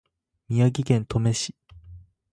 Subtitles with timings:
[0.49, 1.55] 宮城県登米市